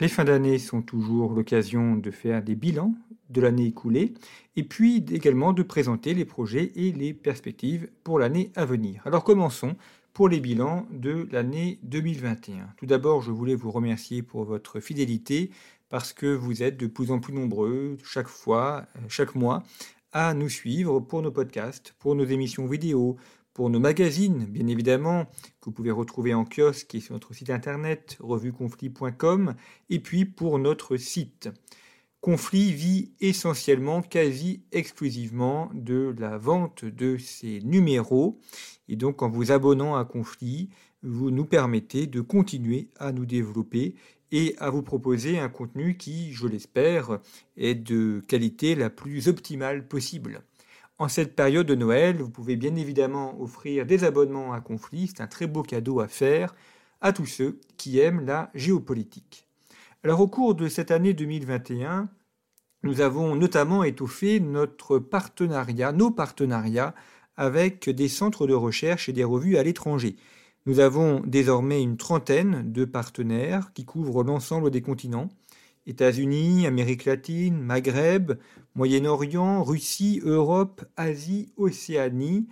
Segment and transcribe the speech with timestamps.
[0.00, 2.94] Les fins d'année sont toujours l'occasion de faire des bilans
[3.28, 4.14] de l'année écoulée
[4.56, 9.02] et puis également de présenter les projets et les perspectives pour l'année à venir.
[9.04, 9.76] Alors commençons
[10.14, 12.70] pour les bilans de l'année 2021.
[12.78, 15.50] Tout d'abord, je voulais vous remercier pour votre fidélité
[15.90, 19.62] parce que vous êtes de plus en plus nombreux chaque fois, euh, chaque mois,
[20.12, 23.16] à nous suivre pour nos podcasts, pour nos émissions vidéo,
[23.54, 25.26] pour nos magazines, bien évidemment,
[25.60, 29.54] que vous pouvez retrouver en kiosque et sur notre site internet revueconflit.com,
[29.88, 31.48] et puis pour notre site.
[32.20, 38.38] Conflit vit essentiellement, quasi exclusivement de la vente de ces numéros.
[38.88, 40.68] Et donc en vous abonnant à Conflit,
[41.02, 43.94] vous nous permettez de continuer à nous développer
[44.32, 47.20] et à vous proposer un contenu qui, je l'espère,
[47.56, 50.42] est de qualité la plus optimale possible.
[51.00, 55.22] En cette période de Noël, vous pouvez bien évidemment offrir des abonnements à Conflit, c'est
[55.22, 56.54] un très beau cadeau à faire
[57.00, 59.46] à tous ceux qui aiment la géopolitique.
[60.04, 62.10] Alors au cours de cette année 2021,
[62.82, 66.94] nous avons notamment étoffé notre partenariat, nos partenariats
[67.38, 70.16] avec des centres de recherche et des revues à l'étranger.
[70.66, 75.30] Nous avons désormais une trentaine de partenaires qui couvrent l'ensemble des continents.
[75.86, 78.32] États-Unis, Amérique latine, Maghreb,
[78.74, 82.48] Moyen-Orient, Russie, Europe, Asie, Océanie.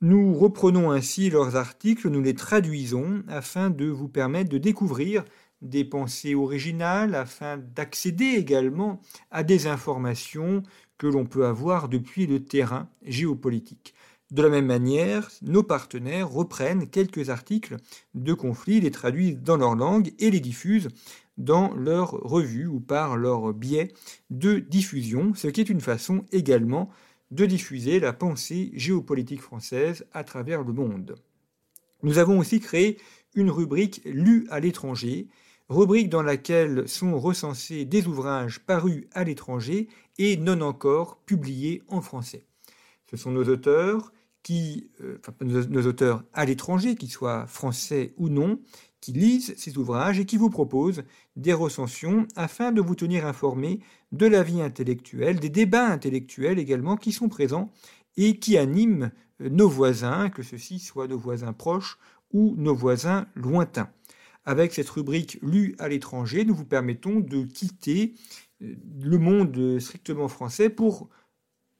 [0.00, 5.24] Nous reprenons ainsi leurs articles, nous les traduisons afin de vous permettre de découvrir
[5.62, 10.62] des pensées originales afin d'accéder également à des informations
[10.98, 13.94] que l'on peut avoir depuis le terrain géopolitique.
[14.30, 17.76] De la même manière, nos partenaires reprennent quelques articles
[18.14, 20.88] de conflits, les traduisent dans leur langue et les diffusent
[21.38, 23.92] dans leur revue ou par leur biais
[24.28, 26.90] de diffusion, ce qui est une façon également
[27.30, 31.14] de diffuser la pensée géopolitique française à travers le monde.
[32.02, 32.98] Nous avons aussi créé
[33.34, 35.28] une rubrique lue à l'étranger
[35.68, 42.00] rubrique dans laquelle sont recensés des ouvrages parus à l'étranger et non encore publiés en
[42.00, 42.44] français.
[43.10, 44.12] Ce sont nos auteurs
[44.42, 48.60] qui, euh, nos, auteurs à l'étranger, qu'ils soient français ou non,
[49.00, 51.04] qui lisent ces ouvrages et qui vous proposent
[51.36, 53.80] des recensions afin de vous tenir informé
[54.12, 57.70] de la vie intellectuelle, des débats intellectuels également qui sont présents
[58.16, 59.10] et qui animent
[59.40, 61.98] euh, nos voisins, que ceux-ci soient nos voisins proches
[62.32, 63.90] ou nos voisins lointains.
[64.44, 68.14] Avec cette rubrique lue à l'étranger, nous vous permettons de quitter
[68.62, 71.08] euh, le monde strictement français pour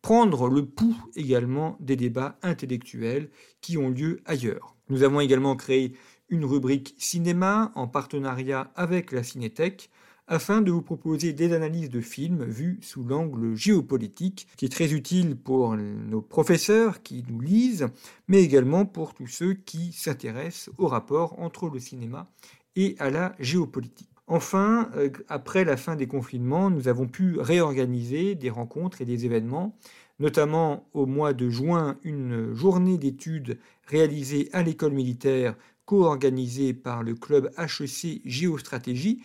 [0.03, 4.76] prendre le pouls également des débats intellectuels qui ont lieu ailleurs.
[4.88, 5.94] Nous avons également créé
[6.28, 9.91] une rubrique cinéma en partenariat avec la Cinétech
[10.28, 14.92] afin de vous proposer des analyses de films vus sous l'angle géopolitique, qui est très
[14.92, 17.86] utile pour nos professeurs qui nous lisent,
[18.28, 22.30] mais également pour tous ceux qui s'intéressent au rapport entre le cinéma
[22.76, 24.18] et à la géopolitique.
[24.31, 29.25] Enfin, euh, après la fin des confinements, nous avons pu réorganiser des rencontres et des
[29.25, 29.75] événements,
[30.19, 35.56] notamment au mois de juin, une journée d'études réalisée à l'école militaire
[35.87, 39.22] co-organisée par le club HEC Géostratégie,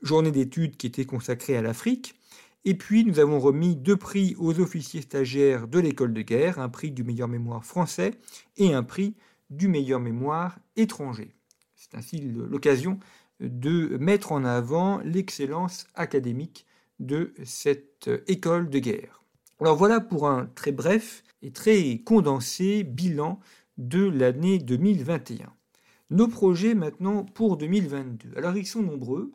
[0.00, 2.14] journée d'études qui était consacrée à l'Afrique.
[2.64, 6.70] Et puis, nous avons remis deux prix aux officiers stagiaires de l'école de guerre, un
[6.70, 8.12] prix du meilleur mémoire français
[8.56, 9.14] et un prix
[9.50, 11.34] du meilleur mémoire étranger.
[11.74, 12.98] C'est ainsi l'occasion
[13.40, 16.66] de mettre en avant l'excellence académique
[17.00, 19.22] de cette école de guerre.
[19.60, 23.40] Alors voilà pour un très bref et très condensé bilan
[23.78, 25.52] de l'année 2021.
[26.10, 28.30] Nos projets maintenant pour 2022.
[28.36, 29.32] Alors ils sont nombreux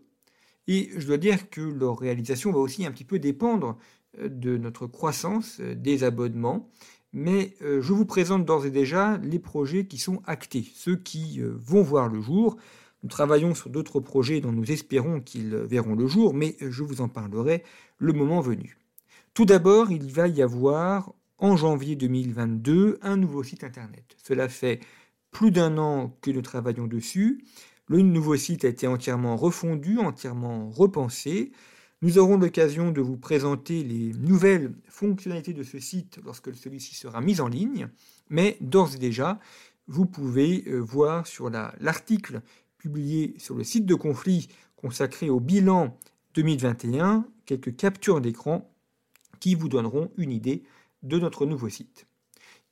[0.67, 3.77] et je dois dire que leur réalisation va aussi un petit peu dépendre
[4.19, 6.69] euh, de notre croissance euh, des abonnements
[7.13, 11.41] mais euh, je vous présente d'ores et déjà les projets qui sont actés, ceux qui
[11.41, 12.57] euh, vont voir le jour.
[13.03, 17.01] Nous travaillons sur d'autres projets dont nous espérons qu'ils verront le jour, mais je vous
[17.01, 17.63] en parlerai
[17.97, 18.77] le moment venu.
[19.33, 24.15] Tout d'abord, il va y avoir en janvier 2022 un nouveau site internet.
[24.23, 24.79] Cela fait
[25.31, 27.43] plus d'un an que nous travaillons dessus.
[27.87, 31.51] Le nouveau site a été entièrement refondu, entièrement repensé.
[32.03, 37.21] Nous aurons l'occasion de vous présenter les nouvelles fonctionnalités de ce site lorsque celui-ci sera
[37.21, 37.89] mis en ligne,
[38.29, 39.39] mais d'ores et déjà,
[39.87, 42.41] vous pouvez euh, voir sur l'article
[42.81, 45.95] publié sur le site de conflit consacré au bilan
[46.33, 48.73] 2021 quelques captures d'écran
[49.39, 50.63] qui vous donneront une idée
[51.03, 52.07] de notre nouveau site.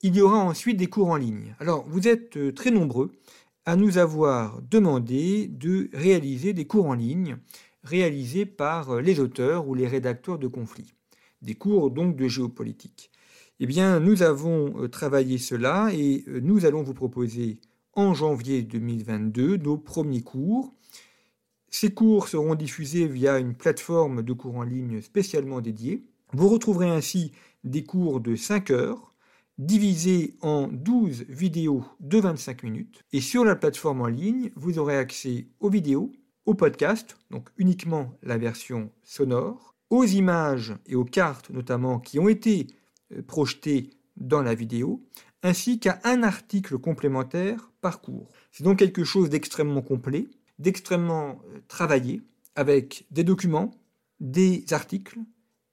[0.02, 1.56] Il y aura ensuite des cours en ligne.
[1.60, 3.12] Alors, vous êtes euh, très nombreux
[3.66, 7.38] à nous avoir demandé de réaliser des cours en ligne
[7.84, 10.94] réalisés par euh, les auteurs ou les rédacteurs de conflits.
[11.44, 13.12] Des cours donc de géopolitique.
[13.60, 17.60] Eh bien, nous avons euh, travaillé cela et nous allons vous proposer
[17.94, 20.74] en janvier 2022 nos premiers cours.
[21.70, 26.04] Ces cours seront diffusés via une plateforme de cours en ligne spécialement dédiée.
[26.34, 27.32] Vous retrouverez ainsi
[27.64, 29.14] des cours de 5 heures
[29.58, 33.04] divisés en 12 vidéos de 25 minutes.
[33.12, 36.12] Et sur la plateforme en ligne, vous aurez accès aux vidéos,
[36.46, 42.30] aux podcasts, donc uniquement la version sonore, aux images et aux cartes notamment qui ont
[42.30, 42.68] été
[43.12, 45.04] euh, projetées dans la vidéo,
[45.44, 48.30] ainsi qu'à un article complémentaire par cours.
[48.52, 50.28] C'est donc quelque chose d'extrêmement complet,
[50.58, 52.22] d'extrêmement euh, travaillé,
[52.56, 53.72] avec des documents,
[54.20, 55.20] des articles,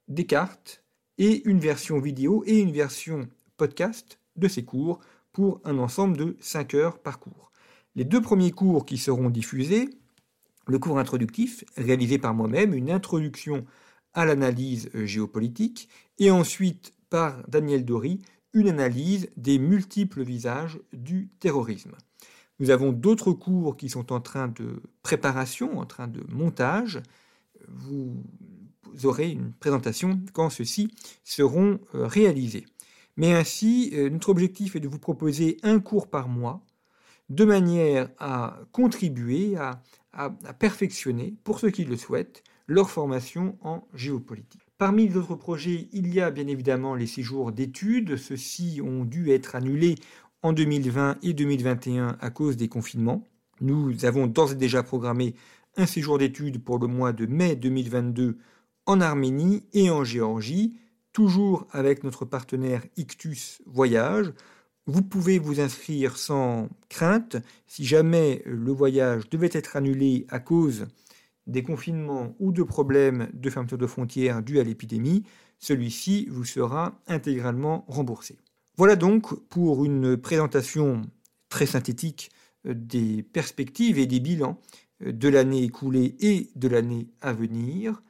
[0.07, 0.83] des cartes
[1.17, 3.27] et une version vidéo et une version
[3.57, 4.99] podcast de ces cours
[5.33, 7.51] pour un ensemble de 5 heures par cours.
[7.95, 9.89] Les deux premiers cours qui seront diffusés,
[10.67, 13.65] le cours introductif, réalisé par moi-même, une introduction
[14.13, 18.19] à l'analyse euh, géopolitique, et ensuite par Daniel Dory,
[18.57, 21.91] une analyse des multiples visages du terrorisme.
[22.59, 27.01] Nous avons d'autres cours qui sont en train de préparation, en train de montage.
[27.67, 28.15] Vous
[29.03, 30.89] aurez une présentation quand ceux-ci
[31.23, 32.65] seront euh, réalisés.
[33.15, 36.65] Mais ainsi, euh, notre objectif est de vous proposer un cours par mois,
[37.29, 39.81] de manière à contribuer, à,
[40.13, 44.66] à perfectionner, pour ceux qui le souhaitent, leur formation en géopolitique.
[44.77, 48.15] Parmi les autres projets, il y a bien évidemment les séjours d'études.
[48.15, 49.95] Ceux-ci ont dû être annulés
[50.43, 53.23] en 2020 et 2021 à cause des confinements.
[53.59, 55.33] Nous avons d'ores et déjà programmé
[55.77, 58.37] un séjour d'études pour le mois de mai 2022
[58.85, 60.77] en Arménie et en Géorgie,
[61.11, 64.31] toujours avec notre partenaire Ictus Voyage.
[64.85, 70.85] Vous pouvez vous inscrire sans crainte si jamais le voyage devait être annulé à cause
[71.47, 75.23] des confinements ou de problèmes de fermeture de frontières dus à l'épidémie,
[75.59, 78.37] celui-ci vous sera intégralement remboursé.
[78.75, 81.01] Voilà donc pour une présentation
[81.49, 82.29] très synthétique
[82.67, 84.59] euh, des perspectives et des bilans
[85.03, 88.01] euh, de l'année écoulée et de l'année à venir.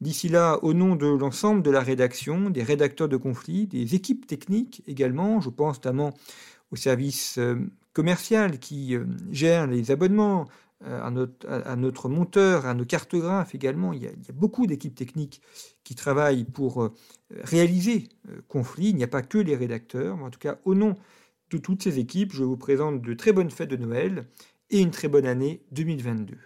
[0.00, 4.26] D'ici là, au nom de l'ensemble de la rédaction, des rédacteurs de conflits, des équipes
[4.26, 6.12] techniques également, je pense notamment
[6.70, 7.56] au service euh,
[7.92, 8.96] commercial qui
[9.30, 10.46] gère les abonnements,
[10.84, 13.92] à notre, à notre, monteur, à nos cartographes également.
[13.92, 15.40] Il y a, beaucoup d'équipes techniques
[15.82, 16.94] qui travaillent pour euh,
[17.42, 18.88] réaliser euh, Conflit.
[18.90, 20.22] Il n'y a pas que les rédacteurs.
[20.22, 20.94] En tout cas, au nom
[21.50, 24.26] de toutes ces équipes, je vous présente de très bonnes fêtes de Noël
[24.70, 26.36] et une très bonne année 2022.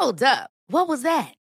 [0.00, 1.43] Hold up.